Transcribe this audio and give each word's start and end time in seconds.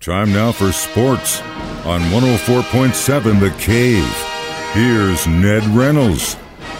Time 0.00 0.32
now 0.32 0.50
for 0.50 0.72
sports 0.72 1.42
on 1.84 2.00
104.7 2.00 3.38
The 3.38 3.50
Cave. 3.58 4.02
Here's 4.72 5.26
Ned 5.26 5.62
Reynolds. 5.76 6.38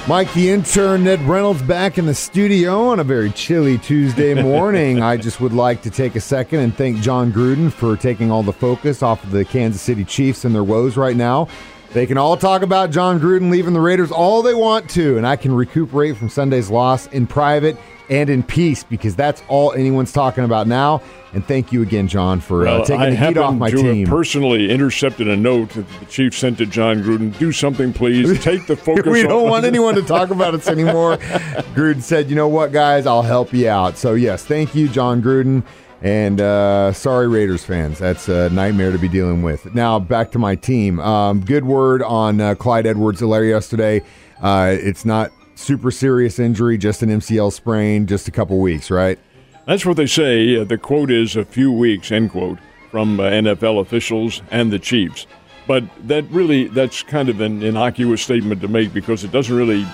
Mike, 0.09 0.33
the 0.33 0.49
intern, 0.49 1.05
Ned 1.05 1.21
Reynolds, 1.25 1.61
back 1.61 1.99
in 1.99 2.07
the 2.07 2.15
studio 2.15 2.87
on 2.87 2.99
a 2.99 3.05
very 3.05 3.29
chilly 3.33 3.77
Tuesday 3.77 4.33
morning. 4.43 5.03
I 5.03 5.19
just 5.19 5.39
would 5.39 5.53
like 5.53 5.83
to 5.83 5.91
take 5.91 6.17
a 6.17 6.21
second 6.21 6.61
and 6.61 6.75
thank 6.75 7.03
Jon 7.03 7.31
Gruden 7.31 7.71
for 7.71 7.95
taking 7.95 8.31
all 8.31 8.43
the 8.43 8.55
focus 8.55 9.03
off 9.03 9.23
of 9.23 9.33
the 9.33 9.45
Kansas 9.45 9.83
City 9.83 10.07
Chiefs 10.07 10.47
and 10.47 10.55
their 10.55 10.65
woes 10.65 10.97
right 10.97 11.15
now. 11.15 11.47
They 11.93 12.07
can 12.07 12.19
all 12.19 12.37
talk 12.37 12.63
about 12.63 12.91
Jon 12.91 13.19
Gruden 13.19 13.51
leaving 13.51 13.75
the 13.75 13.81
Raiders 13.81 14.13
all 14.13 14.43
they 14.43 14.55
want 14.55 14.89
to, 14.91 15.17
and 15.17 15.27
I 15.27 15.35
can 15.35 15.53
recuperate 15.53 16.17
from 16.17 16.29
Sunday's 16.29 16.71
loss 16.71 17.09
in 17.09 17.27
private 17.27 17.77
and 18.09 18.31
in 18.31 18.43
peace 18.43 18.85
because 18.85 19.17
that's 19.17 19.43
all 19.49 19.73
anyone's 19.73 20.13
talking 20.13 20.45
about 20.45 20.67
now. 20.69 21.03
And 21.33 21.45
thank 21.47 21.73
you 21.73 21.83
again, 21.83 22.09
Jon, 22.09 22.41
for 22.41 22.67
uh, 22.67 22.81
taking 22.85 23.01
I 23.01 23.11
the 23.11 23.17
heat 23.17 23.37
off 23.39 23.55
my 23.55 23.71
to 23.71 23.77
team. 23.77 24.07
Have 24.07 24.09
personally 24.09 24.71
intercepted 24.71 25.29
a 25.29 25.37
note 25.37 25.71
that 25.71 25.87
the 26.01 26.07
chief 26.07 26.37
sent 26.37 26.59
to 26.59 26.67
Jon 26.67 27.03
Gruden. 27.03 27.37
Do 27.39 27.53
something, 27.53 27.93
please. 27.93 28.41
Take 28.43 28.67
the 28.67 28.77
focus. 28.77 29.07
we 29.07 29.23
don't 29.23 29.49
want 29.49 29.65
anyone 29.65 29.95
to 29.95 30.03
talk 30.03 30.31
about 30.31 30.55
us 30.55 30.69
anymore. 30.69 31.17
Gruden 31.75 32.03
said, 32.03 32.31
"You 32.31 32.37
know 32.37 32.49
what, 32.49 32.73
guys? 32.73 33.07
I'll 33.07 33.23
help 33.23 33.53
you 33.53 33.69
out." 33.69 33.97
So 33.97 34.15
yes, 34.15 34.45
thank 34.45 34.75
you, 34.75 34.89
Jon 34.89 35.23
Gruden. 35.23 35.65
And 36.03 36.41
uh, 36.41 36.93
sorry, 36.93 37.29
Raiders 37.29 37.65
fans. 37.65 37.99
That's 37.99 38.29
a 38.29 38.49
nightmare 38.51 38.91
to 38.91 38.99
be 38.99 39.09
dealing 39.09 39.43
with. 39.43 39.75
Now, 39.75 39.99
back 39.99 40.33
to 40.33 40.39
my 40.39 40.55
team. 40.55 40.99
Um, 41.01 41.41
good 41.41 41.65
word 41.65 42.03
on 42.03 42.41
uh, 42.41 42.55
Clyde 42.55 42.87
Edwards 42.87 43.21
Helaire 43.21 43.49
yesterday. 43.49 44.03
Uh, 44.41 44.75
it's 44.79 45.05
not 45.05 45.31
super 45.55 45.91
serious 45.91 46.39
injury, 46.39 46.79
just 46.79 47.03
an 47.03 47.11
MCL 47.11 47.53
sprain, 47.53 48.07
just 48.07 48.29
a 48.29 48.31
couple 48.31 48.59
weeks, 48.61 48.91
right? 48.91 49.19
That's 49.67 49.85
what 49.85 49.99
they 49.99 50.07
say. 50.07 50.65
The 50.65 50.79
quote 50.79 51.11
is 51.11 51.37
a 51.37 51.45
few 51.45 51.71
weeks, 51.71 52.11
end 52.11 52.31
quote, 52.31 52.59
from 52.91 53.21
uh, 53.21 53.25
NFL 53.25 53.81
officials 53.81 54.43
and 54.51 54.73
the 54.73 54.79
Chiefs. 54.79 55.27
But 55.67 55.85
that 56.09 56.25
really, 56.31 56.67
that's 56.69 57.03
kind 57.03 57.29
of 57.29 57.41
an 57.41 57.63
innocuous 57.63 58.23
statement 58.23 58.63
to 58.63 58.69
make 58.69 58.93
because 58.93 59.23
it 59.23 59.31
doesn't 59.31 59.55
really 59.55 59.87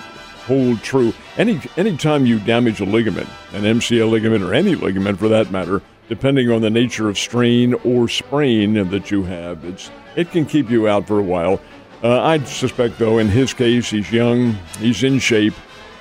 hold 0.47 0.81
true. 0.81 1.13
Any 1.37 1.61
anytime 1.75 2.25
you 2.25 2.39
damage 2.39 2.79
a 2.79 2.85
ligament, 2.85 3.29
an 3.53 3.63
MCL 3.63 4.09
ligament 4.09 4.43
or 4.43 4.53
any 4.53 4.75
ligament 4.75 5.19
for 5.19 5.27
that 5.27 5.51
matter, 5.51 5.81
depending 6.09 6.51
on 6.51 6.61
the 6.61 6.69
nature 6.69 7.09
of 7.09 7.17
strain 7.17 7.73
or 7.85 8.07
sprain 8.07 8.89
that 8.89 9.11
you 9.11 9.23
have, 9.23 9.63
it's 9.65 9.91
it 10.15 10.31
can 10.31 10.45
keep 10.45 10.69
you 10.69 10.87
out 10.87 11.07
for 11.07 11.19
a 11.19 11.23
while. 11.23 11.59
Uh, 12.03 12.21
I 12.21 12.43
suspect, 12.43 12.99
though, 12.99 13.17
in 13.17 13.27
his 13.27 13.53
case, 13.53 13.89
he's 13.89 14.11
young, 14.11 14.53
he's 14.79 15.03
in 15.03 15.19
shape, 15.19 15.53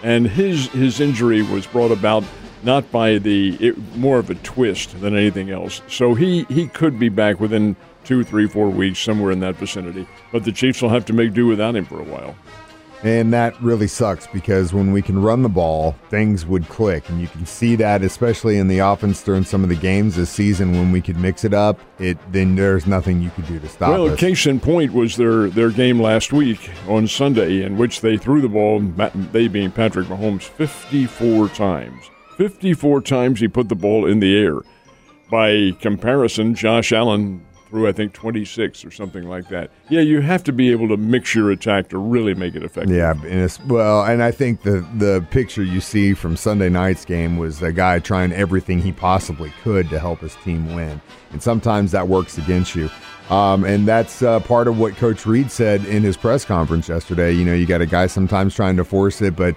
and 0.03 0.27
his 0.27 0.69
his 0.69 1.01
injury 1.01 1.43
was 1.43 1.67
brought 1.67 1.91
about 1.91 2.25
not 2.63 2.91
by 2.91 3.19
the 3.19 3.57
it, 3.61 3.79
more 3.97 4.19
of 4.19 4.31
a 4.31 4.35
twist 4.37 5.01
than 5.01 5.17
anything 5.17 5.51
else. 5.51 5.83
So 5.89 6.15
he 6.15 6.45
he 6.45 6.69
could 6.69 6.99
be 6.99 7.09
back 7.09 7.41
within 7.41 7.77
two, 8.05 8.23
three, 8.23 8.47
four 8.47 8.69
weeks, 8.69 8.99
somewhere 8.99 9.33
in 9.33 9.41
that 9.41 9.57
vicinity. 9.57 10.07
But 10.33 10.45
the 10.45 10.53
Chiefs 10.53 10.81
will 10.81 10.91
have 10.91 11.05
to 11.07 11.13
make 11.13 11.33
do 11.33 11.47
without 11.47 11.75
him 11.75 11.85
for 11.85 12.01
a 12.01 12.05
while. 12.05 12.37
And 13.03 13.33
that 13.33 13.61
really 13.61 13.87
sucks 13.87 14.27
because 14.27 14.73
when 14.73 14.93
we 14.93 15.03
can 15.03 15.21
run 15.21 15.43
the 15.43 15.49
ball, 15.49 15.95
things 16.09 16.47
would 16.47 16.69
click. 16.69 17.09
And 17.09 17.21
you 17.21 17.29
can 17.29 17.45
see 17.47 17.77
that, 17.77 18.03
especially 18.03 18.59
in 18.59 18.69
the 18.69 18.79
offense 18.79 19.23
during 19.23 19.45
some 19.45 19.63
of 19.63 19.69
the 19.69 19.77
games 19.77 20.17
this 20.17 20.31
season 20.31 20.73
when 20.73 20.93
we 20.93 21.01
could 21.01 21.17
mix 21.17 21.45
it 21.45 21.53
up, 21.53 21.79
it 21.99 22.19
then 22.33 22.57
there's 22.57 22.87
nothing 22.87 23.21
you 23.21 23.31
could 23.31 23.47
do 23.47 23.61
to 23.61 23.69
stop 23.69 23.91
well, 23.91 24.09
us. 24.09 24.19
case 24.19 24.47
in 24.47 24.61
point 24.61 24.93
was 24.93 25.17
their, 25.17 25.49
their 25.49 25.71
game 25.71 26.01
last 26.01 26.33
week 26.33 26.71
on 26.89 27.07
Sunday 27.07 27.63
in 27.63 27.77
which 27.77 28.01
they 28.01 28.17
threw 28.17 28.41
the 28.41 28.49
ball, 28.49 28.81
they 29.33 29.49
being 29.49 29.71
Patrick 29.71 30.09
Mahomes, 30.09 30.43
54 30.43 31.49
times. 31.51 32.11
54 32.37 33.01
times 33.03 33.41
he 33.41 33.49
put 33.49 33.69
the 33.69 33.75
ball 33.75 34.07
in 34.07 34.21
the 34.21 34.37
air. 34.37 34.61
By 35.31 35.73
comparison, 35.81 36.55
Josh 36.55 36.93
Allen 36.93 37.45
through, 37.69 37.89
I 37.89 37.93
think, 37.93 38.13
26 38.13 38.85
or 38.85 38.91
something 38.91 39.29
like 39.29 39.49
that. 39.49 39.71
Yeah, 39.89 40.01
you 40.01 40.21
have 40.21 40.45
to 40.45 40.53
be 40.53 40.71
able 40.71 40.89
to 40.89 40.97
mix 40.97 41.35
your 41.35 41.51
attack 41.51 41.89
to 41.89 41.99
really 41.99 42.35
make 42.35 42.55
it 42.55 42.63
effective. 42.63 42.95
Yeah, 42.95 43.15
and 43.25 43.59
well, 43.67 44.05
and 44.05 44.23
I 44.23 44.31
think 44.31 44.63
the 44.63 44.87
the 44.97 45.27
picture 45.31 45.63
you 45.63 45.81
see 45.81 46.15
from 46.15 46.37
Sunday 46.37 46.69
night's 46.69 47.05
game 47.05 47.37
was 47.37 47.63
a 47.63 47.73
guy 47.73 47.99
trying 47.99 48.33
everything 48.33 48.81
he 48.81 48.93
possibly 48.93 49.53
could 49.63 49.89
to 49.91 49.99
help 49.99 50.21
his 50.21 50.35
team 50.37 50.75
win, 50.75 51.01
and 51.33 51.43
sometimes 51.43 51.93
that 51.93 52.09
works 52.09 52.39
against 52.39 52.75
you. 52.75 52.91
Um, 53.31 53.65
and 53.65 53.89
that's 53.89 54.23
uh, 54.23 54.39
part 54.41 54.69
of 54.69 54.79
what 54.79 54.97
Coach 54.97 55.27
Reid 55.27 55.51
said 55.51 55.85
in 55.85 56.05
his 56.05 56.17
press 56.17 56.45
conference 56.45 56.89
yesterday. 56.89 57.33
You 57.33 57.45
know, 57.45 57.55
you 57.55 57.67
got 57.67 57.81
a 57.81 57.87
guy 57.87 58.07
sometimes 58.07 58.55
trying 58.55 58.77
to 58.77 58.85
force 58.85 59.21
it, 59.21 59.35
but 59.35 59.57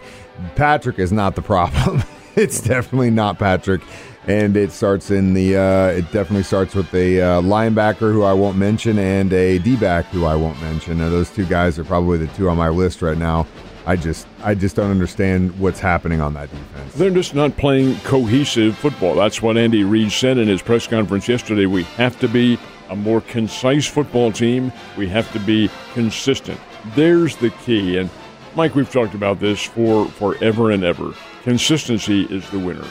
Patrick 0.56 0.98
is 0.98 1.12
not 1.12 1.36
the 1.36 1.44
problem. 1.44 2.02
it's 2.36 2.62
definitely 2.62 3.12
not 3.12 3.38
Patrick 3.38 3.82
and 4.30 4.56
it 4.56 4.72
starts 4.72 5.10
in 5.10 5.34
the. 5.34 5.58
Uh, 5.58 5.88
it 5.88 6.12
definitely 6.12 6.44
starts 6.44 6.76
with 6.76 6.94
a 6.94 7.20
uh, 7.20 7.42
linebacker 7.42 8.14
who 8.14 8.22
I 8.22 8.34
won't 8.34 8.58
mention 8.58 9.00
and 9.00 9.34
a 9.34 9.58
D-back 9.58 10.06
who 10.06 10.26
I 10.26 10.36
won't 10.36 10.62
mention. 10.62 11.00
Now, 11.00 11.10
those 11.10 11.32
two 11.32 11.46
guys 11.46 11.80
are 11.80 11.84
probably 11.84 12.20
the 12.20 12.28
two 12.28 12.48
on 12.48 12.56
my 12.56 12.70
list 12.70 13.02
right 13.02 13.18
now. 13.18 13.48
I 13.88 13.96
just, 13.96 14.28
I 14.44 14.54
just 14.54 14.76
don't 14.76 14.92
understand 14.92 15.58
what's 15.60 15.80
happening 15.80 16.22
on 16.22 16.36
that 16.36 16.52
defense. 16.52 16.94
They're 16.94 17.10
just 17.10 17.34
not 17.34 17.58
playing 17.58 17.98
cohesive 18.02 18.78
football. 18.78 19.16
That's 19.16 19.42
what 19.42 19.58
Andy 19.58 19.84
Reid 19.84 20.12
said 20.12 20.38
in 20.38 20.48
his 20.48 20.62
press 20.62 20.86
conference 20.86 21.28
yesterday. 21.28 21.66
We 21.66 21.84
have 21.84 22.20
to 22.20 22.28
be 22.28 22.60
a 22.90 22.96
more 22.96 23.22
concise 23.22 23.88
football 23.88 24.32
team. 24.32 24.72
We 24.96 25.08
have 25.08 25.32
to 25.34 25.40
be 25.40 25.72
consistent. 25.94 26.60
There's 26.94 27.36
the 27.38 27.50
key. 27.50 27.98
And 27.98 28.12
Mike, 28.56 28.76
we've 28.76 28.92
talked 28.92 29.16
about 29.16 29.40
this 29.40 29.64
for 29.64 30.06
forever 30.06 30.70
and 30.70 30.84
ever. 30.84 31.16
Consistency 31.44 32.26
is 32.26 32.48
the 32.52 32.60
winner 32.60 32.86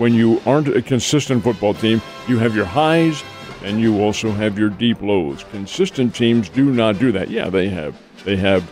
when 0.00 0.14
you 0.14 0.40
aren't 0.46 0.68
a 0.68 0.80
consistent 0.80 1.44
football 1.44 1.74
team, 1.74 2.00
you 2.26 2.38
have 2.38 2.56
your 2.56 2.64
highs 2.64 3.22
and 3.62 3.78
you 3.78 4.00
also 4.00 4.30
have 4.30 4.58
your 4.58 4.70
deep 4.70 5.02
lows. 5.02 5.44
Consistent 5.50 6.14
teams 6.14 6.48
do 6.48 6.72
not 6.72 6.98
do 6.98 7.12
that. 7.12 7.28
Yeah, 7.28 7.50
they 7.50 7.68
have 7.68 7.94
they 8.24 8.36
have 8.36 8.68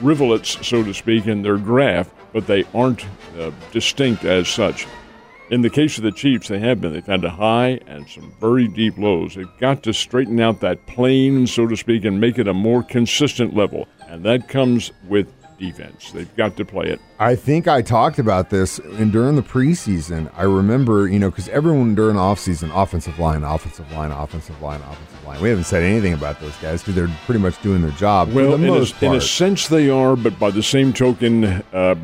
rivulets, 0.00 0.66
so 0.66 0.82
to 0.82 0.94
speak, 0.94 1.26
in 1.26 1.42
their 1.42 1.58
graph, 1.58 2.10
but 2.32 2.46
they 2.46 2.64
aren't 2.74 3.04
uh, 3.38 3.50
distinct 3.70 4.24
as 4.24 4.48
such. 4.48 4.86
In 5.50 5.60
the 5.60 5.70
case 5.70 5.98
of 5.98 6.04
the 6.04 6.10
Chiefs, 6.10 6.48
they 6.48 6.58
have 6.58 6.80
been. 6.80 6.94
They've 6.94 7.04
had 7.04 7.24
a 7.24 7.30
high 7.30 7.78
and 7.86 8.08
some 8.08 8.34
very 8.40 8.66
deep 8.66 8.96
lows. 8.96 9.34
They've 9.34 9.58
got 9.60 9.82
to 9.82 9.92
straighten 9.92 10.40
out 10.40 10.60
that 10.60 10.86
plane, 10.86 11.46
so 11.46 11.66
to 11.66 11.76
speak, 11.76 12.06
and 12.06 12.18
make 12.18 12.38
it 12.38 12.48
a 12.48 12.54
more 12.54 12.82
consistent 12.82 13.54
level. 13.54 13.86
And 14.08 14.24
that 14.24 14.48
comes 14.48 14.90
with 15.06 15.32
defense. 15.58 16.12
They've 16.12 16.34
got 16.36 16.56
to 16.56 16.64
play 16.64 16.86
it. 16.86 17.00
I 17.18 17.34
think 17.34 17.68
I 17.68 17.82
talked 17.82 18.18
about 18.18 18.50
this 18.50 18.78
and 18.78 19.12
during 19.12 19.36
the 19.36 19.42
preseason. 19.42 20.30
I 20.36 20.42
remember, 20.42 21.08
you 21.08 21.18
know, 21.18 21.30
because 21.30 21.48
everyone 21.48 21.94
during 21.94 22.16
the 22.16 22.22
offseason, 22.22 22.70
offensive 22.74 23.18
line, 23.18 23.42
offensive 23.42 23.90
line, 23.92 24.10
offensive 24.10 24.60
line, 24.60 24.80
offensive 24.82 25.24
line. 25.26 25.40
We 25.40 25.48
haven't 25.48 25.64
said 25.64 25.82
anything 25.82 26.12
about 26.12 26.40
those 26.40 26.56
guys 26.56 26.82
because 26.82 26.94
they're 26.94 27.16
pretty 27.24 27.40
much 27.40 27.60
doing 27.62 27.82
their 27.82 27.90
job. 27.92 28.32
Well, 28.32 28.54
in 28.54 28.64
a, 28.64 29.04
in, 29.04 29.14
a, 29.14 29.20
sense, 29.20 29.68
they 29.68 29.90
are, 29.90 30.16
but 30.16 30.38
by 30.38 30.50
the 30.50 30.62
same 30.62 30.92
token, 30.92 31.44
uh, 31.44 31.96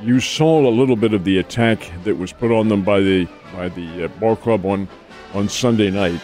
you 0.00 0.20
saw 0.20 0.66
a 0.66 0.70
little 0.70 0.96
bit 0.96 1.14
of 1.14 1.24
the 1.24 1.38
attack 1.38 1.90
that 2.04 2.16
was 2.16 2.32
put 2.32 2.50
on 2.50 2.68
them 2.68 2.82
by 2.82 3.00
the 3.00 3.28
by 3.54 3.68
the 3.68 4.04
uh, 4.04 4.08
ball 4.18 4.36
club 4.36 4.64
on 4.66 4.88
on 5.34 5.48
Sunday 5.48 5.90
night, 5.90 6.20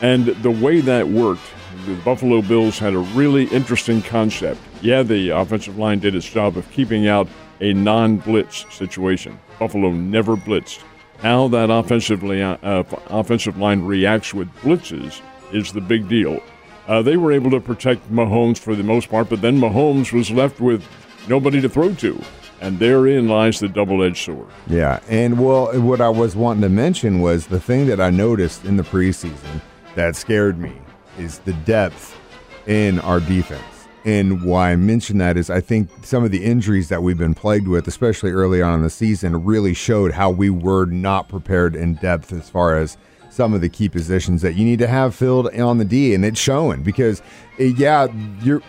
and 0.00 0.26
the 0.26 0.50
way 0.50 0.80
that 0.80 1.08
worked 1.08 1.42
the 1.86 1.94
Buffalo 1.96 2.42
Bills 2.42 2.78
had 2.78 2.94
a 2.94 2.98
really 2.98 3.44
interesting 3.46 4.02
concept. 4.02 4.60
Yeah, 4.82 5.04
the 5.04 5.30
offensive 5.30 5.78
line 5.78 6.00
did 6.00 6.16
its 6.16 6.28
job 6.28 6.56
of 6.56 6.68
keeping 6.72 7.06
out 7.06 7.28
a 7.60 7.72
non 7.72 8.16
blitz 8.16 8.66
situation. 8.74 9.38
Buffalo 9.58 9.92
never 9.92 10.36
blitzed. 10.36 10.82
How 11.20 11.46
that 11.48 11.70
uh, 11.70 12.56
uh, 12.66 12.82
offensive 13.06 13.56
line 13.56 13.82
reacts 13.82 14.34
with 14.34 14.52
blitzes 14.56 15.20
is 15.52 15.72
the 15.72 15.80
big 15.80 16.08
deal. 16.08 16.40
Uh, 16.88 17.00
they 17.00 17.16
were 17.16 17.30
able 17.30 17.52
to 17.52 17.60
protect 17.60 18.10
Mahomes 18.10 18.58
for 18.58 18.74
the 18.74 18.82
most 18.82 19.08
part, 19.08 19.28
but 19.28 19.40
then 19.40 19.56
Mahomes 19.56 20.12
was 20.12 20.32
left 20.32 20.60
with 20.60 20.84
nobody 21.28 21.60
to 21.60 21.68
throw 21.68 21.94
to. 21.94 22.20
And 22.60 22.80
therein 22.80 23.28
lies 23.28 23.60
the 23.60 23.68
double 23.68 24.02
edged 24.02 24.24
sword. 24.24 24.48
Yeah. 24.66 24.98
And 25.08 25.44
well, 25.44 25.80
what 25.80 26.00
I 26.00 26.08
was 26.08 26.34
wanting 26.34 26.62
to 26.62 26.68
mention 26.68 27.20
was 27.20 27.46
the 27.46 27.60
thing 27.60 27.86
that 27.86 28.00
I 28.00 28.10
noticed 28.10 28.64
in 28.64 28.76
the 28.76 28.82
preseason 28.82 29.60
that 29.94 30.16
scared 30.16 30.58
me 30.58 30.72
is 31.18 31.38
the 31.40 31.52
depth 31.52 32.18
in 32.66 32.98
our 33.00 33.20
defense. 33.20 33.71
And 34.04 34.42
why 34.42 34.72
I 34.72 34.76
mention 34.76 35.18
that 35.18 35.36
is 35.36 35.48
I 35.48 35.60
think 35.60 35.88
some 36.04 36.24
of 36.24 36.32
the 36.32 36.44
injuries 36.44 36.88
that 36.88 37.02
we've 37.02 37.18
been 37.18 37.34
plagued 37.34 37.68
with, 37.68 37.86
especially 37.86 38.32
early 38.32 38.60
on 38.60 38.74
in 38.74 38.82
the 38.82 38.90
season, 38.90 39.44
really 39.44 39.74
showed 39.74 40.12
how 40.12 40.30
we 40.30 40.50
were 40.50 40.86
not 40.86 41.28
prepared 41.28 41.76
in 41.76 41.94
depth 41.94 42.32
as 42.32 42.50
far 42.50 42.76
as 42.76 42.96
some 43.30 43.54
of 43.54 43.62
the 43.62 43.68
key 43.68 43.88
positions 43.88 44.42
that 44.42 44.54
you 44.56 44.64
need 44.64 44.78
to 44.78 44.86
have 44.86 45.14
filled 45.14 45.48
on 45.54 45.78
the 45.78 45.86
D, 45.86 46.14
and 46.14 46.22
it's 46.22 46.38
showing 46.38 46.82
because, 46.82 47.22
eh, 47.58 47.72
yeah, 47.76 48.06
you're 48.42 48.62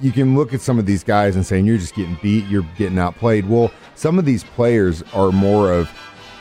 you 0.00 0.10
can 0.10 0.34
look 0.34 0.54
at 0.54 0.62
some 0.62 0.78
of 0.78 0.86
these 0.86 1.04
guys 1.04 1.36
and 1.36 1.44
saying 1.44 1.66
you're 1.66 1.76
just 1.76 1.94
getting 1.94 2.18
beat, 2.22 2.46
you're 2.46 2.66
getting 2.78 2.98
outplayed. 2.98 3.46
Well, 3.46 3.70
some 3.94 4.18
of 4.18 4.24
these 4.24 4.42
players 4.42 5.02
are 5.12 5.32
more 5.32 5.70
of 5.70 5.90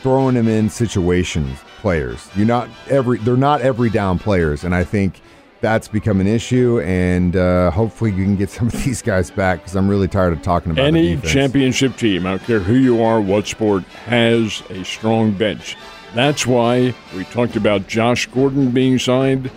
throwing 0.01 0.36
them 0.36 0.47
in 0.47 0.69
situations 0.69 1.59
players. 1.80 2.30
You're 2.36 2.47
not 2.47 2.69
every 2.89 3.18
they're 3.19 3.36
not 3.36 3.62
every 3.62 3.89
down 3.89 4.19
players, 4.19 4.63
and 4.63 4.74
I 4.74 4.83
think 4.86 5.19
that's 5.62 5.88
become 5.88 6.22
an 6.22 6.28
issue, 6.28 6.80
and 6.81 7.36
uh, 7.36 7.72
hopefully 7.72 8.12
you 8.12 8.24
can 8.24 8.36
get 8.36 8.50
some 8.50 8.68
of 8.68 8.84
these 8.84 9.02
guys 9.02 9.31
back 9.31 9.60
because 9.60 9.75
I'm 9.75 9.88
really 9.88 10.07
tired 10.07 10.34
of 10.34 10.42
talking 10.42 10.72
about 10.72 10.86
any 10.86 11.18
championship 11.18 11.96
team. 11.98 12.25
I 12.25 12.31
don't 12.31 12.44
care 12.44 12.60
who 12.60 12.75
you 12.75 13.04
are, 13.04 13.19
what 13.22 13.48
sport, 13.48 13.84
has 14.06 14.62
a 14.69 14.84
strong 14.84 15.31
bench. 15.31 15.75
That's 16.13 16.46
why 16.46 16.94
we 17.16 17.25
talked 17.25 17.56
about 17.56 17.88
Josh 17.88 18.28
Gordon 18.28 18.72
being 18.72 19.00
signed. 19.00 19.52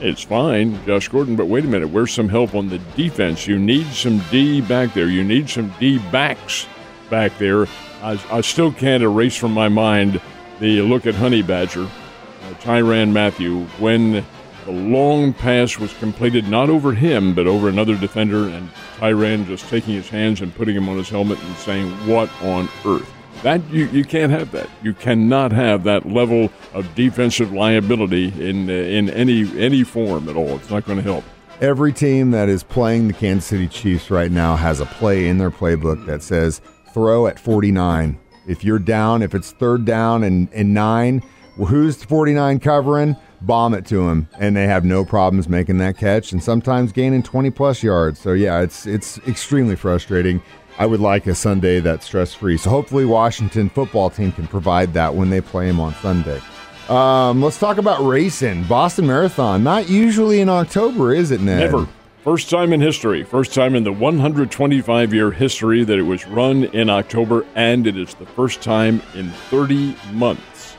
It's 0.00 0.22
fine, 0.22 0.84
Josh 0.86 1.08
Gordon, 1.08 1.34
but 1.34 1.46
wait 1.46 1.64
a 1.64 1.68
minute. 1.68 1.88
Where's 1.88 2.12
some 2.12 2.28
help 2.28 2.54
on 2.54 2.68
the 2.68 2.78
defense? 2.96 3.48
You 3.48 3.58
need 3.58 3.86
some 3.86 4.18
D 4.30 4.60
back 4.60 4.94
there. 4.94 5.08
You 5.08 5.24
need 5.24 5.50
some 5.50 5.74
D 5.80 5.98
backs 6.12 6.66
back 7.10 7.36
there. 7.38 7.66
I, 8.00 8.20
I 8.30 8.40
still 8.42 8.70
can't 8.70 9.02
erase 9.02 9.36
from 9.36 9.52
my 9.52 9.68
mind 9.68 10.20
the 10.60 10.82
look 10.82 11.06
at 11.06 11.16
Honey 11.16 11.42
Badger, 11.42 11.84
uh, 11.84 12.54
Tyrann 12.60 13.10
Mathieu, 13.12 13.64
when 13.80 14.24
the 14.68 14.74
long 14.74 15.32
pass 15.32 15.78
was 15.78 15.94
completed 15.94 16.46
not 16.46 16.68
over 16.68 16.92
him, 16.92 17.34
but 17.34 17.46
over 17.46 17.70
another 17.70 17.96
defender, 17.96 18.46
and 18.48 18.68
Tyrann 18.98 19.46
just 19.46 19.66
taking 19.70 19.94
his 19.94 20.10
hands 20.10 20.42
and 20.42 20.54
putting 20.54 20.76
him 20.76 20.90
on 20.90 20.98
his 20.98 21.08
helmet 21.08 21.42
and 21.42 21.56
saying, 21.56 21.88
What 22.06 22.30
on 22.42 22.68
earth? 22.84 23.10
That 23.42 23.66
you, 23.70 23.86
you 23.86 24.04
can't 24.04 24.30
have 24.30 24.52
that. 24.52 24.68
You 24.82 24.92
cannot 24.92 25.52
have 25.52 25.84
that 25.84 26.06
level 26.06 26.50
of 26.74 26.94
defensive 26.94 27.50
liability 27.50 28.26
in 28.38 28.68
uh, 28.68 28.74
in 28.74 29.08
any 29.08 29.48
any 29.58 29.84
form 29.84 30.28
at 30.28 30.36
all. 30.36 30.56
It's 30.56 30.68
not 30.68 30.84
going 30.84 30.98
to 30.98 31.04
help. 31.04 31.24
Every 31.62 31.94
team 31.94 32.32
that 32.32 32.50
is 32.50 32.62
playing 32.62 33.08
the 33.08 33.14
Kansas 33.14 33.46
City 33.46 33.68
Chiefs 33.68 34.10
right 34.10 34.30
now 34.30 34.54
has 34.54 34.80
a 34.80 34.86
play 34.86 35.28
in 35.28 35.38
their 35.38 35.50
playbook 35.50 36.04
that 36.04 36.22
says 36.22 36.60
throw 36.92 37.26
at 37.26 37.40
49. 37.40 38.18
If 38.46 38.64
you're 38.64 38.78
down, 38.78 39.22
if 39.22 39.34
it's 39.34 39.50
third 39.50 39.86
down 39.86 40.24
and, 40.24 40.50
and 40.52 40.74
nine, 40.74 41.22
well, 41.56 41.68
who's 41.68 42.04
49 42.04 42.60
covering? 42.60 43.16
Bomb 43.40 43.74
it 43.74 43.86
to 43.86 44.08
him, 44.08 44.28
and 44.38 44.56
they 44.56 44.66
have 44.66 44.84
no 44.84 45.04
problems 45.04 45.48
making 45.48 45.78
that 45.78 45.96
catch, 45.96 46.32
and 46.32 46.42
sometimes 46.42 46.92
gaining 46.92 47.22
20 47.22 47.50
plus 47.50 47.82
yards. 47.82 48.18
So 48.18 48.32
yeah, 48.32 48.60
it's 48.60 48.86
it's 48.86 49.18
extremely 49.26 49.76
frustrating. 49.76 50.42
I 50.78 50.86
would 50.86 51.00
like 51.00 51.26
a 51.26 51.34
Sunday 51.34 51.80
that's 51.80 52.06
stress 52.06 52.32
free. 52.34 52.56
So 52.56 52.70
hopefully, 52.70 53.04
Washington 53.04 53.68
football 53.68 54.10
team 54.10 54.32
can 54.32 54.46
provide 54.46 54.92
that 54.94 55.14
when 55.14 55.30
they 55.30 55.40
play 55.40 55.68
him 55.68 55.80
on 55.80 55.94
Sunday. 55.94 56.40
Um, 56.88 57.42
let's 57.42 57.58
talk 57.58 57.78
about 57.78 58.00
racing. 58.00 58.64
Boston 58.64 59.06
Marathon. 59.06 59.62
Not 59.62 59.90
usually 59.90 60.40
in 60.40 60.48
October, 60.48 61.12
is 61.12 61.30
it, 61.30 61.40
Ned? 61.40 61.70
Never. 61.70 61.88
First 62.24 62.48
time 62.48 62.72
in 62.72 62.80
history. 62.80 63.24
First 63.24 63.54
time 63.54 63.74
in 63.74 63.84
the 63.84 63.92
125 63.92 65.14
year 65.14 65.30
history 65.30 65.84
that 65.84 65.98
it 65.98 66.02
was 66.02 66.26
run 66.26 66.64
in 66.64 66.88
October, 66.88 67.44
and 67.54 67.86
it 67.86 67.96
is 67.96 68.14
the 68.14 68.26
first 68.26 68.62
time 68.62 69.02
in 69.14 69.30
30 69.50 69.96
months. 70.12 70.76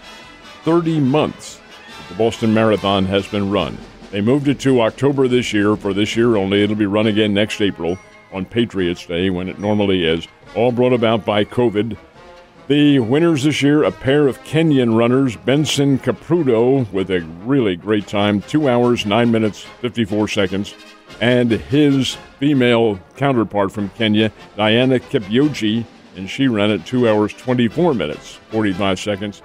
30 0.63 0.99
months 0.99 1.58
the 2.09 2.15
Boston 2.15 2.53
Marathon 2.53 3.05
has 3.05 3.27
been 3.27 3.49
run. 3.49 3.77
They 4.11 4.21
moved 4.21 4.47
it 4.47 4.59
to 4.61 4.81
October 4.81 5.27
this 5.27 5.53
year. 5.53 5.75
For 5.75 5.93
this 5.93 6.15
year 6.17 6.35
only, 6.35 6.63
it'll 6.63 6.75
be 6.75 6.87
run 6.87 7.07
again 7.07 7.33
next 7.33 7.61
April 7.61 7.97
on 8.33 8.45
Patriots 8.45 9.05
Day 9.05 9.29
when 9.29 9.47
it 9.47 9.59
normally 9.59 10.05
is, 10.05 10.27
all 10.55 10.71
brought 10.71 10.93
about 10.93 11.25
by 11.25 11.45
COVID. 11.45 11.95
The 12.67 12.99
winners 12.99 13.43
this 13.43 13.61
year, 13.61 13.83
a 13.83 13.91
pair 13.91 14.27
of 14.27 14.43
Kenyan 14.43 14.95
runners, 14.95 15.35
Benson 15.35 15.97
Kipruto 15.97 16.91
with 16.91 17.09
a 17.09 17.21
really 17.43 17.75
great 17.75 18.07
time, 18.07 18.41
2 18.41 18.69
hours, 18.69 19.05
9 19.05 19.31
minutes, 19.31 19.61
54 19.81 20.27
seconds, 20.27 20.75
and 21.21 21.51
his 21.51 22.15
female 22.39 22.99
counterpart 23.17 23.71
from 23.71 23.89
Kenya, 23.89 24.31
Diana 24.55 24.99
Kipyogei, 24.99 25.85
and 26.15 26.29
she 26.29 26.47
ran 26.47 26.69
at 26.69 26.85
2 26.85 27.09
hours, 27.09 27.33
24 27.33 27.93
minutes, 27.93 28.35
45 28.51 28.99
seconds. 28.99 29.41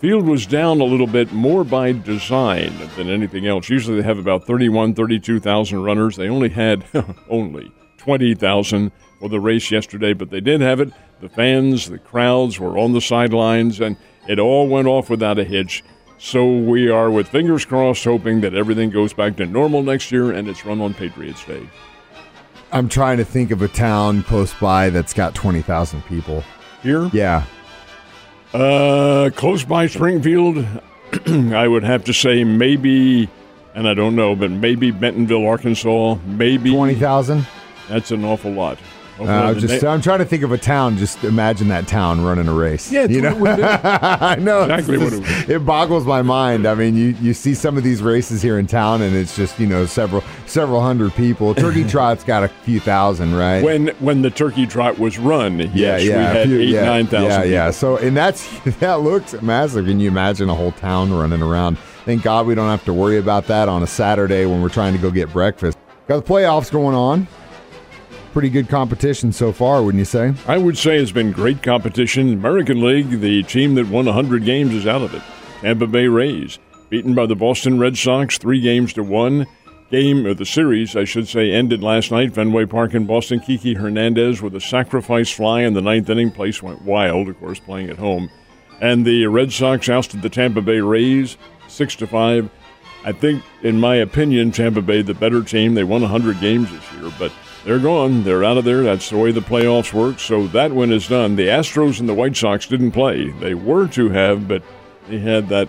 Field 0.00 0.26
was 0.26 0.46
down 0.46 0.80
a 0.80 0.84
little 0.84 1.08
bit 1.08 1.32
more 1.32 1.64
by 1.64 1.90
design 1.90 2.72
than 2.96 3.08
anything 3.08 3.48
else. 3.48 3.68
Usually 3.68 3.96
they 3.96 4.06
have 4.06 4.18
about 4.18 4.46
31, 4.46 4.94
32,000 4.94 5.82
runners. 5.82 6.14
They 6.14 6.28
only 6.28 6.50
had 6.50 6.84
only 7.28 7.72
20,000 7.96 8.92
for 9.18 9.28
the 9.28 9.40
race 9.40 9.72
yesterday, 9.72 10.12
but 10.12 10.30
they 10.30 10.40
did 10.40 10.60
have 10.60 10.78
it. 10.78 10.92
The 11.20 11.28
fans, 11.28 11.90
the 11.90 11.98
crowds 11.98 12.60
were 12.60 12.78
on 12.78 12.92
the 12.92 13.00
sidelines, 13.00 13.80
and 13.80 13.96
it 14.28 14.38
all 14.38 14.68
went 14.68 14.86
off 14.86 15.10
without 15.10 15.36
a 15.38 15.44
hitch. 15.44 15.82
So 16.18 16.46
we 16.48 16.88
are, 16.88 17.10
with 17.10 17.28
fingers 17.28 17.64
crossed, 17.64 18.04
hoping 18.04 18.40
that 18.42 18.54
everything 18.54 18.90
goes 18.90 19.12
back 19.12 19.36
to 19.36 19.46
normal 19.46 19.82
next 19.82 20.12
year 20.12 20.32
and 20.32 20.48
it's 20.48 20.64
run 20.64 20.80
on 20.80 20.94
Patriots 20.94 21.44
Day. 21.44 21.68
I'm 22.70 22.88
trying 22.88 23.16
to 23.16 23.24
think 23.24 23.50
of 23.50 23.62
a 23.62 23.68
town 23.68 24.22
close 24.24 24.52
by 24.54 24.90
that's 24.90 25.14
got 25.14 25.34
20,000 25.34 26.04
people. 26.06 26.44
Here? 26.82 27.10
Yeah. 27.12 27.44
Uh, 28.52 29.30
close 29.36 29.64
by 29.64 29.86
Springfield, 29.86 30.64
I 31.26 31.68
would 31.68 31.84
have 31.84 32.04
to 32.04 32.14
say 32.14 32.44
maybe, 32.44 33.28
and 33.74 33.86
I 33.86 33.94
don't 33.94 34.16
know, 34.16 34.34
but 34.34 34.50
maybe 34.50 34.90
Bentonville, 34.90 35.46
Arkansas, 35.46 36.16
maybe 36.24 36.72
20,000? 36.72 37.46
That's 37.88 38.10
an 38.10 38.24
awful 38.24 38.52
lot. 38.52 38.78
Uh, 39.20 39.54
just, 39.54 39.84
I'm 39.84 40.00
trying 40.00 40.20
to 40.20 40.24
think 40.24 40.42
of 40.42 40.52
a 40.52 40.58
town. 40.58 40.96
Just 40.96 41.24
imagine 41.24 41.68
that 41.68 41.88
town 41.88 42.22
running 42.22 42.48
a 42.48 42.52
race. 42.52 42.90
Yeah, 42.90 43.06
you 43.06 43.20
know? 43.20 43.46
I 43.46 44.36
know 44.36 44.62
exactly 44.62 44.98
just, 44.98 45.20
what 45.20 45.48
it, 45.48 45.50
it 45.50 45.66
boggles 45.66 46.04
my 46.06 46.22
mind. 46.22 46.66
I 46.66 46.74
mean, 46.74 46.96
you, 46.96 47.16
you 47.20 47.34
see 47.34 47.54
some 47.54 47.76
of 47.76 47.82
these 47.82 48.02
races 48.02 48.42
here 48.42 48.58
in 48.58 48.66
town, 48.66 49.02
and 49.02 49.16
it's 49.16 49.34
just 49.36 49.58
you 49.58 49.66
know 49.66 49.86
several 49.86 50.22
several 50.46 50.80
hundred 50.80 51.14
people. 51.14 51.54
Turkey 51.54 51.84
Trot's 51.88 52.24
got 52.24 52.44
a 52.44 52.48
few 52.48 52.80
thousand, 52.80 53.34
right? 53.34 53.62
When 53.62 53.88
when 53.98 54.22
the 54.22 54.30
Turkey 54.30 54.66
Trot 54.66 54.98
was 54.98 55.18
run, 55.18 55.58
yeah, 55.58 55.68
yes, 55.74 56.04
yeah, 56.04 56.16
we 56.16 56.22
had 56.38 56.46
few, 56.48 56.60
eight 56.60 56.68
yeah, 56.68 56.84
nine 56.84 57.06
thousand. 57.06 57.42
Yeah, 57.42 57.66
yeah. 57.66 57.70
So 57.70 57.96
and 57.96 58.16
that's 58.16 58.48
that 58.78 59.00
looks 59.00 59.40
massive. 59.42 59.86
Can 59.86 60.00
you 60.00 60.08
imagine 60.08 60.48
a 60.48 60.54
whole 60.54 60.72
town 60.72 61.12
running 61.12 61.42
around? 61.42 61.78
Thank 62.04 62.22
God 62.22 62.46
we 62.46 62.54
don't 62.54 62.68
have 62.68 62.84
to 62.84 62.94
worry 62.94 63.18
about 63.18 63.46
that 63.48 63.68
on 63.68 63.82
a 63.82 63.86
Saturday 63.86 64.46
when 64.46 64.62
we're 64.62 64.70
trying 64.70 64.94
to 64.94 64.98
go 64.98 65.10
get 65.10 65.30
breakfast. 65.32 65.76
Got 66.06 66.24
the 66.24 66.32
playoffs 66.32 66.70
going 66.70 66.94
on 66.94 67.26
pretty 68.38 68.50
good 68.50 68.68
competition 68.68 69.32
so 69.32 69.50
far, 69.50 69.82
wouldn't 69.82 69.98
you 69.98 70.04
say? 70.04 70.32
I 70.46 70.58
would 70.58 70.78
say 70.78 70.96
it's 70.96 71.10
been 71.10 71.32
great 71.32 71.60
competition. 71.60 72.34
American 72.34 72.80
League, 72.80 73.18
the 73.18 73.42
team 73.42 73.74
that 73.74 73.88
won 73.88 74.06
100 74.06 74.44
games 74.44 74.72
is 74.74 74.86
out 74.86 75.02
of 75.02 75.12
it. 75.12 75.22
Tampa 75.60 75.88
Bay 75.88 76.06
Rays, 76.06 76.60
beaten 76.88 77.16
by 77.16 77.26
the 77.26 77.34
Boston 77.34 77.80
Red 77.80 77.98
Sox, 77.98 78.38
three 78.38 78.60
games 78.60 78.92
to 78.92 79.02
one. 79.02 79.44
Game 79.90 80.24
of 80.24 80.36
the 80.36 80.46
series, 80.46 80.94
I 80.94 81.02
should 81.02 81.26
say, 81.26 81.50
ended 81.50 81.82
last 81.82 82.12
night. 82.12 82.32
Fenway 82.32 82.66
Park 82.66 82.94
in 82.94 83.06
Boston. 83.06 83.40
Kiki 83.40 83.74
Hernandez 83.74 84.40
with 84.40 84.54
a 84.54 84.60
sacrifice 84.60 85.32
fly 85.32 85.62
in 85.62 85.74
the 85.74 85.82
ninth 85.82 86.08
inning. 86.08 86.30
Place 86.30 86.62
went 86.62 86.82
wild, 86.82 87.28
of 87.28 87.40
course, 87.40 87.58
playing 87.58 87.90
at 87.90 87.98
home. 87.98 88.30
And 88.80 89.04
the 89.04 89.26
Red 89.26 89.50
Sox 89.50 89.88
ousted 89.88 90.22
the 90.22 90.30
Tampa 90.30 90.60
Bay 90.60 90.78
Rays 90.78 91.36
six 91.66 91.96
to 91.96 92.06
five. 92.06 92.48
I 93.04 93.10
think, 93.10 93.42
in 93.64 93.80
my 93.80 93.96
opinion, 93.96 94.52
Tampa 94.52 94.80
Bay 94.80 95.02
the 95.02 95.14
better 95.14 95.42
team. 95.42 95.74
They 95.74 95.82
won 95.82 96.02
100 96.02 96.38
games 96.38 96.70
this 96.70 96.92
year, 96.92 97.12
but 97.18 97.32
they're 97.64 97.78
gone. 97.78 98.24
They're 98.24 98.44
out 98.44 98.58
of 98.58 98.64
there. 98.64 98.82
That's 98.82 99.10
the 99.10 99.18
way 99.18 99.32
the 99.32 99.40
playoffs 99.40 99.92
work. 99.92 100.20
So 100.20 100.46
that 100.48 100.72
win 100.72 100.92
is 100.92 101.08
done. 101.08 101.36
The 101.36 101.48
Astros 101.48 102.00
and 102.00 102.08
the 102.08 102.14
White 102.14 102.36
Sox 102.36 102.66
didn't 102.66 102.92
play. 102.92 103.30
They 103.30 103.54
were 103.54 103.88
to 103.88 104.08
have, 104.10 104.48
but 104.48 104.62
they 105.08 105.18
had 105.18 105.48
that 105.48 105.68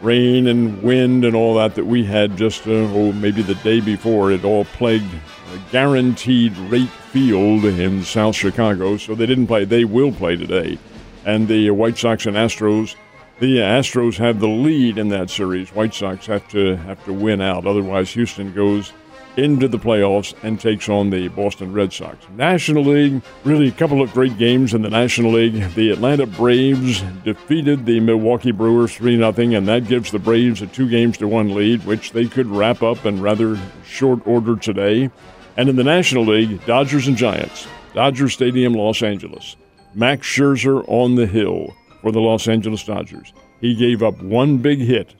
rain 0.00 0.46
and 0.46 0.82
wind 0.82 1.24
and 1.24 1.34
all 1.34 1.54
that 1.54 1.74
that 1.76 1.86
we 1.86 2.04
had 2.04 2.36
just, 2.36 2.66
uh, 2.66 2.70
oh, 2.70 3.12
maybe 3.12 3.42
the 3.42 3.54
day 3.56 3.80
before. 3.80 4.30
It 4.30 4.44
all 4.44 4.64
plagued 4.64 5.12
a 5.54 5.72
guaranteed 5.72 6.56
rate 6.56 6.88
field 6.88 7.64
in 7.64 8.02
South 8.04 8.36
Chicago. 8.36 8.96
So 8.96 9.14
they 9.14 9.26
didn't 9.26 9.46
play. 9.46 9.64
They 9.64 9.84
will 9.84 10.12
play 10.12 10.36
today. 10.36 10.78
And 11.24 11.48
the 11.48 11.70
White 11.70 11.98
Sox 11.98 12.26
and 12.26 12.36
Astros. 12.36 12.94
The 13.38 13.56
Astros 13.56 14.18
have 14.18 14.38
the 14.38 14.48
lead 14.48 14.98
in 14.98 15.08
that 15.08 15.28
series. 15.28 15.74
White 15.74 15.94
Sox 15.94 16.26
have 16.26 16.46
to 16.48 16.76
have 16.76 17.04
to 17.06 17.12
win 17.12 17.40
out, 17.40 17.66
otherwise 17.66 18.10
Houston 18.10 18.52
goes 18.52 18.92
into 19.36 19.68
the 19.68 19.78
playoffs 19.78 20.34
and 20.42 20.60
takes 20.60 20.88
on 20.88 21.10
the 21.10 21.28
Boston 21.28 21.72
Red 21.72 21.92
Sox. 21.92 22.26
National 22.36 22.84
League, 22.84 23.22
really 23.44 23.68
a 23.68 23.72
couple 23.72 24.02
of 24.02 24.12
great 24.12 24.36
games 24.38 24.74
in 24.74 24.82
the 24.82 24.90
National 24.90 25.32
League. 25.32 25.74
The 25.74 25.90
Atlanta 25.90 26.26
Braves 26.26 27.02
defeated 27.24 27.86
the 27.86 28.00
Milwaukee 28.00 28.52
Brewers 28.52 28.94
3 28.94 29.16
0, 29.16 29.32
and 29.56 29.68
that 29.68 29.88
gives 29.88 30.10
the 30.10 30.18
Braves 30.18 30.62
a 30.62 30.66
two 30.66 30.88
games 30.88 31.18
to 31.18 31.28
one 31.28 31.54
lead, 31.54 31.84
which 31.84 32.12
they 32.12 32.26
could 32.26 32.46
wrap 32.46 32.82
up 32.82 33.06
in 33.06 33.22
rather 33.22 33.58
short 33.84 34.26
order 34.26 34.56
today. 34.56 35.10
And 35.56 35.68
in 35.68 35.76
the 35.76 35.84
National 35.84 36.24
League, 36.24 36.64
Dodgers 36.66 37.08
and 37.08 37.16
Giants, 37.16 37.66
Dodger 37.94 38.28
Stadium, 38.28 38.72
Los 38.72 39.02
Angeles. 39.02 39.56
Max 39.94 40.26
Scherzer 40.26 40.82
on 40.88 41.16
the 41.16 41.26
hill 41.26 41.74
for 42.00 42.12
the 42.12 42.20
Los 42.20 42.48
Angeles 42.48 42.84
Dodgers. 42.84 43.32
He 43.60 43.74
gave 43.74 44.02
up 44.02 44.20
one 44.22 44.58
big 44.58 44.80
hit 44.80 45.14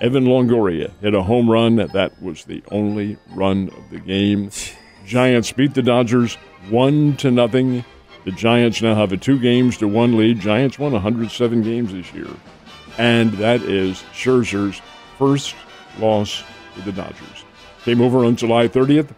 Evan 0.00 0.24
Longoria 0.24 0.90
hit 1.00 1.14
a 1.14 1.22
home 1.22 1.50
run. 1.50 1.76
That 1.76 2.20
was 2.22 2.44
the 2.44 2.62
only 2.70 3.16
run 3.34 3.70
of 3.70 3.90
the 3.90 3.98
game. 3.98 4.50
Giants 5.06 5.52
beat 5.52 5.74
the 5.74 5.82
Dodgers 5.82 6.34
one 6.68 7.16
to 7.18 7.30
nothing. 7.30 7.84
The 8.24 8.32
Giants 8.32 8.82
now 8.82 8.94
have 8.94 9.12
a 9.12 9.16
two 9.16 9.38
games 9.38 9.78
to 9.78 9.88
one 9.88 10.18
lead. 10.18 10.40
Giants 10.40 10.78
won 10.78 10.92
107 10.92 11.62
games 11.62 11.92
this 11.92 12.12
year, 12.12 12.28
and 12.98 13.32
that 13.34 13.62
is 13.62 14.02
Scherzer's 14.12 14.82
first 15.16 15.54
loss 15.98 16.42
to 16.74 16.82
the 16.82 16.92
Dodgers. 16.92 17.44
Came 17.84 18.02
over 18.02 18.24
on 18.24 18.36
July 18.36 18.68
30th. 18.68 19.14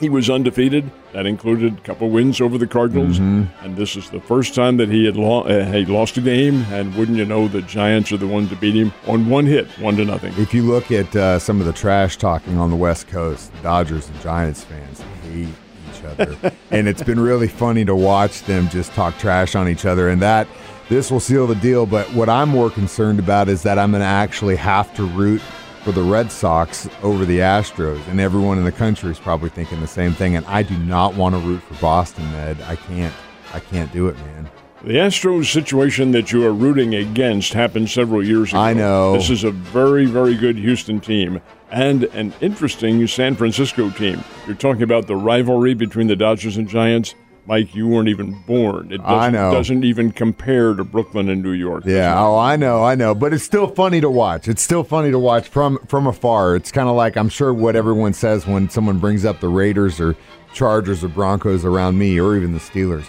He 0.00 0.08
was 0.08 0.28
undefeated. 0.28 0.90
That 1.12 1.26
included 1.26 1.78
a 1.78 1.80
couple 1.82 2.10
wins 2.10 2.40
over 2.40 2.58
the 2.58 2.66
Cardinals, 2.66 3.18
mm-hmm. 3.18 3.64
and 3.64 3.76
this 3.76 3.94
is 3.94 4.10
the 4.10 4.20
first 4.20 4.54
time 4.54 4.76
that 4.78 4.88
he 4.88 5.04
had, 5.04 5.16
lo- 5.16 5.44
uh, 5.44 5.64
had 5.64 5.88
lost 5.88 6.16
a 6.16 6.20
game. 6.20 6.64
And 6.72 6.94
wouldn't 6.96 7.16
you 7.16 7.24
know, 7.24 7.46
the 7.46 7.62
Giants 7.62 8.10
are 8.10 8.16
the 8.16 8.26
ones 8.26 8.48
to 8.50 8.56
beat 8.56 8.74
him 8.74 8.92
on 9.06 9.28
one 9.28 9.46
hit, 9.46 9.68
one 9.78 9.96
to 9.96 10.04
nothing. 10.04 10.34
If 10.36 10.52
you 10.52 10.62
look 10.62 10.90
at 10.90 11.14
uh, 11.14 11.38
some 11.38 11.60
of 11.60 11.66
the 11.66 11.72
trash 11.72 12.16
talking 12.16 12.58
on 12.58 12.70
the 12.70 12.76
West 12.76 13.06
Coast, 13.06 13.52
Dodgers 13.62 14.08
and 14.08 14.20
Giants 14.20 14.64
fans 14.64 15.00
hate 15.30 15.48
each 15.92 16.04
other, 16.04 16.52
and 16.72 16.88
it's 16.88 17.02
been 17.02 17.20
really 17.20 17.48
funny 17.48 17.84
to 17.84 17.94
watch 17.94 18.42
them 18.42 18.68
just 18.70 18.92
talk 18.92 19.16
trash 19.18 19.54
on 19.54 19.68
each 19.68 19.86
other. 19.86 20.08
And 20.08 20.20
that 20.22 20.48
this 20.88 21.10
will 21.10 21.20
seal 21.20 21.46
the 21.46 21.54
deal. 21.54 21.86
But 21.86 22.12
what 22.12 22.28
I'm 22.28 22.48
more 22.48 22.70
concerned 22.70 23.18
about 23.18 23.48
is 23.48 23.62
that 23.62 23.78
I'm 23.78 23.90
going 23.92 24.00
to 24.00 24.06
actually 24.06 24.56
have 24.56 24.94
to 24.96 25.04
root 25.04 25.40
for 25.84 25.92
the 25.92 26.02
Red 26.02 26.32
Sox 26.32 26.88
over 27.02 27.26
the 27.26 27.40
Astros, 27.40 28.00
and 28.08 28.18
everyone 28.18 28.56
in 28.56 28.64
the 28.64 28.72
country 28.72 29.10
is 29.10 29.18
probably 29.18 29.50
thinking 29.50 29.80
the 29.80 29.86
same 29.86 30.14
thing. 30.14 30.34
And 30.34 30.46
I 30.46 30.62
do 30.62 30.76
not 30.78 31.14
want 31.14 31.34
to 31.34 31.40
root 31.40 31.62
for 31.62 31.74
Boston, 31.74 32.24
Ned. 32.32 32.56
I 32.62 32.76
can't. 32.76 33.14
I 33.52 33.60
can't 33.60 33.92
do 33.92 34.08
it, 34.08 34.16
man. 34.16 34.48
The 34.82 34.94
Astros 34.94 35.52
situation 35.52 36.12
that 36.12 36.32
you 36.32 36.44
are 36.46 36.52
rooting 36.52 36.94
against 36.94 37.52
happened 37.52 37.90
several 37.90 38.24
years 38.24 38.50
ago. 38.50 38.58
I 38.58 38.72
know. 38.72 39.12
This 39.12 39.30
is 39.30 39.44
a 39.44 39.50
very, 39.50 40.06
very 40.06 40.36
good 40.36 40.56
Houston 40.56 41.00
team 41.00 41.40
and 41.70 42.04
an 42.04 42.32
interesting 42.40 43.06
San 43.06 43.34
Francisco 43.34 43.90
team. 43.90 44.22
You're 44.46 44.56
talking 44.56 44.82
about 44.82 45.06
the 45.06 45.16
rivalry 45.16 45.74
between 45.74 46.06
the 46.06 46.16
Dodgers 46.16 46.56
and 46.56 46.68
Giants. 46.68 47.14
Mike, 47.46 47.74
you 47.74 47.86
weren't 47.86 48.08
even 48.08 48.32
born. 48.46 48.90
It 48.90 48.98
doesn't, 48.98 49.12
I 49.12 49.28
know. 49.28 49.52
doesn't 49.52 49.84
even 49.84 50.12
compare 50.12 50.74
to 50.74 50.82
Brooklyn 50.82 51.28
and 51.28 51.42
New 51.42 51.52
York. 51.52 51.84
Yeah, 51.86 52.18
oh, 52.18 52.38
I 52.38 52.56
know, 52.56 52.82
I 52.82 52.94
know, 52.94 53.14
but 53.14 53.34
it's 53.34 53.44
still 53.44 53.66
funny 53.66 54.00
to 54.00 54.08
watch. 54.08 54.48
It's 54.48 54.62
still 54.62 54.82
funny 54.82 55.10
to 55.10 55.18
watch 55.18 55.48
from 55.48 55.78
from 55.86 56.06
afar. 56.06 56.56
It's 56.56 56.72
kind 56.72 56.88
of 56.88 56.96
like 56.96 57.16
I'm 57.16 57.28
sure 57.28 57.52
what 57.52 57.76
everyone 57.76 58.14
says 58.14 58.46
when 58.46 58.70
someone 58.70 58.98
brings 58.98 59.24
up 59.24 59.40
the 59.40 59.48
Raiders 59.48 60.00
or 60.00 60.16
Chargers 60.54 61.04
or 61.04 61.08
Broncos 61.08 61.64
around 61.64 61.98
me, 61.98 62.18
or 62.18 62.34
even 62.36 62.52
the 62.52 62.60
Steelers. 62.60 63.06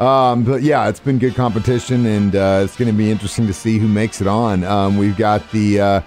Um, 0.00 0.44
but 0.44 0.62
yeah, 0.62 0.88
it's 0.88 1.00
been 1.00 1.18
good 1.18 1.34
competition, 1.34 2.04
and 2.06 2.36
uh, 2.36 2.62
it's 2.64 2.76
going 2.76 2.90
to 2.90 2.96
be 2.96 3.10
interesting 3.10 3.46
to 3.46 3.54
see 3.54 3.78
who 3.78 3.88
makes 3.88 4.20
it 4.20 4.26
on. 4.26 4.62
Um, 4.64 4.98
we've 4.98 5.16
got 5.16 5.50
the 5.52 5.80
uh, 5.80 6.00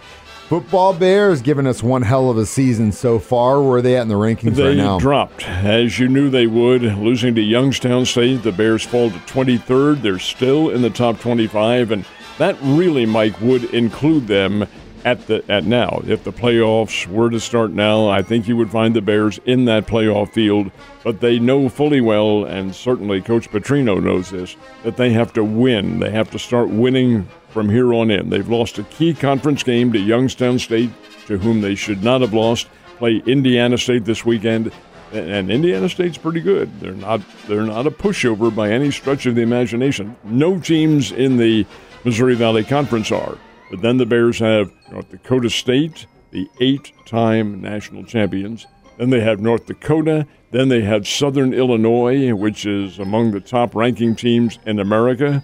football 0.50 0.96
Bears 0.96 1.44
giving 1.44 1.68
us 1.68 1.84
one 1.84 2.02
hell 2.02 2.32
of 2.32 2.38
a 2.38 2.46
season 2.46 2.92
so 2.92 3.20
far. 3.20 3.62
Where 3.62 3.78
are 3.78 3.82
they 3.84 3.96
at 3.96 4.02
in 4.02 4.08
the 4.08 4.16
rankings 4.16 4.56
They 4.56 4.70
right 4.70 4.78
now? 4.78 4.98
dropped, 4.98 5.48
as 5.48 6.00
you 6.00 6.08
knew 6.08 6.28
they 6.28 6.48
would, 6.48 6.82
losing 6.82 7.36
to 7.36 7.42
Youngstown 7.42 8.04
State. 8.08 8.42
The 8.42 8.52
Bears 8.52 8.84
fall 8.84 9.12
to 9.12 9.20
23rd. 9.20 10.02
They're 10.02 10.18
still 10.18 10.72
in 10.72 10.82
the 10.82 10.90
top 10.90 11.20
25, 11.20 11.92
and 11.92 12.04
that 12.40 12.58
really, 12.64 13.06
Mike, 13.06 13.40
would 13.42 13.66
include 13.66 14.26
them 14.26 14.68
at 15.06 15.28
the 15.28 15.44
at 15.50 15.66
now. 15.66 16.02
If 16.08 16.24
the 16.24 16.34
playoffs 16.34 17.06
were 17.06 17.30
to 17.30 17.40
start 17.40 17.70
now, 17.70 18.10
I 18.10 18.24
think 18.24 18.48
you 18.48 18.58
would 18.58 18.72
find 18.72 18.96
the 18.96 19.02
Bears 19.02 19.40
in 19.46 19.66
that 19.66 19.86
playoff 19.86 20.34
field. 20.34 20.72
But 21.04 21.22
they 21.22 21.38
know 21.38 21.70
fully 21.70 22.02
well, 22.02 22.46
and 22.46 22.74
certainly 22.74 23.22
Coach 23.22 23.52
Petrino 23.52 24.04
knows 24.04 24.32
this, 24.32 24.56
that 24.84 24.98
they 24.98 25.12
have 25.12 25.32
to 25.34 25.44
win. 25.44 26.00
They 26.00 26.10
have 26.10 26.32
to 26.32 26.40
start 26.40 26.70
winning 26.70 27.30
from 27.50 27.70
here 27.70 27.94
on 27.94 28.12
in. 28.12 28.30
They've 28.30 28.48
lost 28.48 28.78
a 28.78 28.84
key 28.84 29.14
conference 29.14 29.64
game 29.64 29.92
to 29.94 30.00
Youngstown 30.00 30.60
State, 30.60 30.92
to 31.28 31.38
whom 31.38 31.62
they 31.62 31.76
should 31.76 32.04
not 32.04 32.22
have 32.22 32.34
lost. 32.34 32.68
Play 32.98 33.22
Indiana 33.26 33.78
State 33.78 34.06
this 34.06 34.26
weekend, 34.26 34.72
and- 35.14 35.50
Indiana 35.50 35.88
State's 35.90 36.18
pretty 36.18 36.42
good. 36.42 36.70
They're 36.80 36.94
not 36.94 37.22
they're 37.48 37.64
not 37.64 37.88
a 37.88 37.92
pushover 37.92 38.54
by 38.54 38.72
any 38.72 38.92
stretch 38.92 39.26
of 39.26 39.36
the 39.36 39.42
imagination. 39.42 40.16
No 40.24 40.60
teams 40.60 41.12
in 41.12 41.38
the 41.38 41.66
Missouri 42.04 42.36
Valley 42.36 42.64
Conference 42.64 43.12
are. 43.12 43.38
But 43.72 43.82
then 43.82 43.98
the 43.98 44.06
Bears 44.06 44.40
have 44.40 44.72
North 44.92 45.10
Dakota 45.10 45.50
State, 45.50 46.08
the 46.32 46.48
eight-time 46.60 47.62
national 47.62 48.04
champions. 48.04 48.66
Then 48.98 49.12
they 49.12 49.22
have 49.22 49.40
North 49.40 49.66
Dakota. 49.66 50.28
Then 50.52 50.70
they 50.70 50.82
have 50.82 51.08
Southern 51.08 51.54
Illinois, 51.54 52.34
which 52.34 52.66
is 52.66 53.00
among 53.00 53.32
the 53.32 53.40
top 53.40 53.76
ranking 53.76 54.16
teams 54.16 54.60
in 54.66 54.80
America. 54.80 55.44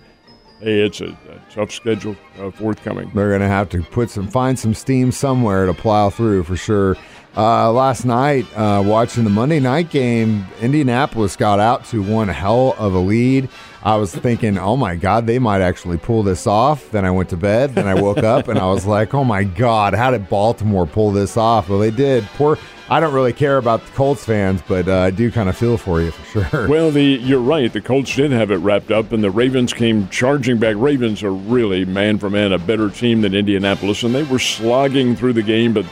Hey, 0.61 0.81
it's 0.81 1.01
a, 1.01 1.07
a 1.07 1.41
tough 1.51 1.71
schedule 1.71 2.15
uh, 2.39 2.49
forthcoming. 2.49 3.11
They're 3.13 3.29
going 3.29 3.41
to 3.41 3.47
have 3.47 3.69
to 3.69 3.83
put 3.83 4.09
some 4.09 4.27
find 4.27 4.57
some 4.57 4.73
steam 4.73 5.11
somewhere 5.11 5.65
to 5.65 5.73
plow 5.73 6.09
through 6.09 6.43
for 6.45 6.55
sure. 6.55 6.95
Uh, 7.37 7.69
last 7.69 8.05
night, 8.05 8.45
uh, 8.55 8.81
watching 8.85 9.25
the 9.25 9.29
Monday 9.29 9.59
night 9.59 9.89
game, 9.89 10.45
Indianapolis 10.61 11.35
got 11.35 11.59
out 11.59 11.83
to 11.85 12.01
one 12.01 12.29
hell 12.29 12.75
of 12.77 12.93
a 12.93 12.99
lead. 12.99 13.49
I 13.83 13.97
was 13.97 14.15
thinking, 14.15 14.57
oh 14.57 14.77
my 14.77 14.95
God, 14.95 15.27
they 15.27 15.37
might 15.37 15.61
actually 15.61 15.97
pull 15.97 16.23
this 16.23 16.47
off. 16.47 16.89
Then 16.91 17.03
I 17.03 17.11
went 17.11 17.29
to 17.29 17.37
bed. 17.37 17.75
Then 17.75 17.87
I 17.87 17.93
woke 17.93 18.23
up 18.23 18.47
and 18.47 18.57
I 18.57 18.65
was 18.65 18.85
like, 18.87 19.13
oh 19.13 19.25
my 19.25 19.43
God, 19.43 19.93
how 19.93 20.11
did 20.11 20.29
Baltimore 20.29 20.87
pull 20.87 21.11
this 21.11 21.35
off? 21.35 21.67
Well, 21.67 21.79
they 21.79 21.91
did. 21.91 22.23
Poor. 22.35 22.57
I 22.89 22.99
don't 22.99 23.13
really 23.13 23.33
care 23.33 23.57
about 23.57 23.85
the 23.85 23.91
Colts 23.91 24.23
fans, 24.23 24.61
but 24.67 24.87
uh, 24.87 24.99
I 24.99 25.11
do 25.11 25.29
kind 25.29 25.49
of 25.49 25.57
feel 25.57 25.77
for 25.77 26.01
you 26.01 26.11
for 26.11 26.43
sure. 26.43 26.67
Well, 26.67 26.89
the 26.89 27.03
you're 27.03 27.39
right. 27.39 27.71
The 27.71 27.81
Colts 27.81 28.15
did 28.15 28.31
have 28.31 28.49
it 28.49 28.57
wrapped 28.57 28.91
up, 28.91 29.11
and 29.11 29.23
the 29.23 29.31
Ravens 29.31 29.73
came 29.73 30.07
charging 30.09 30.57
back. 30.57 30.75
Ravens 30.77 31.21
are 31.23 31.33
really 31.33 31.83
man 31.83 32.17
for 32.19 32.29
man 32.29 32.53
a 32.53 32.59
better 32.59 32.89
team 32.89 33.21
than 33.21 33.33
Indianapolis, 33.33 34.03
and 34.03 34.13
they 34.13 34.23
were 34.23 34.39
slogging 34.39 35.15
through 35.15 35.33
the 35.33 35.43
game, 35.43 35.73
but 35.73 35.85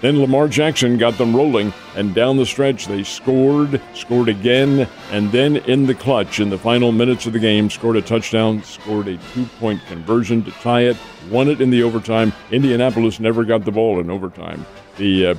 then 0.00 0.20
Lamar 0.20 0.48
Jackson 0.48 0.96
got 0.96 1.18
them 1.18 1.34
rolling, 1.34 1.72
and 1.96 2.14
down 2.14 2.36
the 2.36 2.46
stretch 2.46 2.86
they 2.86 3.02
scored, 3.02 3.80
scored 3.94 4.28
again, 4.28 4.88
and 5.10 5.32
then 5.32 5.56
in 5.56 5.86
the 5.86 5.94
clutch, 5.94 6.40
in 6.40 6.50
the 6.50 6.58
final 6.58 6.92
minutes 6.92 7.26
of 7.26 7.32
the 7.32 7.38
game, 7.38 7.68
scored 7.70 7.96
a 7.96 8.02
touchdown, 8.02 8.62
scored 8.62 9.08
a 9.08 9.16
two-point 9.34 9.80
conversion 9.86 10.44
to 10.44 10.50
tie 10.52 10.82
it, 10.82 10.96
won 11.30 11.48
it 11.48 11.60
in 11.60 11.70
the 11.70 11.82
overtime. 11.82 12.32
Indianapolis 12.50 13.20
never 13.20 13.44
got 13.44 13.64
the 13.64 13.72
ball 13.72 14.00
in 14.00 14.10
overtime. 14.10 14.64
The 14.96 15.28
uh, 15.28 15.34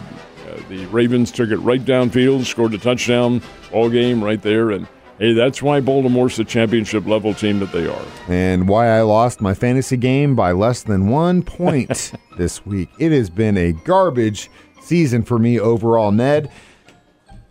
uh, 0.50 0.60
the 0.68 0.86
Ravens 0.88 1.32
took 1.32 1.52
it 1.52 1.58
right 1.58 1.84
downfield, 1.84 2.46
scored 2.46 2.74
a 2.74 2.78
touchdown, 2.78 3.42
all 3.72 3.90
game 3.90 4.24
right 4.24 4.42
there, 4.42 4.72
and 4.72 4.88
hey, 5.20 5.34
that's 5.34 5.62
why 5.62 5.80
Baltimore's 5.82 6.38
the 6.38 6.46
championship 6.46 7.06
level 7.06 7.34
team 7.34 7.60
that 7.60 7.72
they 7.72 7.88
are. 7.88 8.06
and 8.28 8.68
why 8.68 8.88
I 8.88 9.02
lost 9.02 9.42
my 9.42 9.54
fantasy 9.54 9.98
game 9.98 10.36
by 10.36 10.52
less 10.54 10.82
than 10.84 11.10
one 11.10 11.44
point 11.44 12.14
this 12.38 12.66
week. 12.66 12.90
It 13.00 13.12
has 13.12 13.30
been 13.30 13.58
a 13.58 13.74
garbage 13.74 14.50
season 14.82 15.24
for 15.24 15.38
me 15.38 15.60
overall, 15.60 16.12
Ned. 16.12 16.50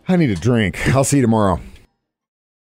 I 0.08 0.16
need 0.16 0.30
a 0.30 0.34
drink. 0.36 0.88
I'll 0.94 1.04
see 1.04 1.16
you 1.18 1.22
tomorrow. 1.22 1.60